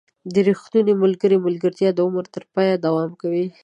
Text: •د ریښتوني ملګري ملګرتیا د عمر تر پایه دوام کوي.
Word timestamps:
•د 0.33 0.35
ریښتوني 0.47 0.93
ملګري 1.03 1.37
ملګرتیا 1.45 1.89
د 1.93 1.99
عمر 2.07 2.25
تر 2.35 2.43
پایه 2.53 2.73
دوام 2.85 3.11
کوي. 3.21 3.45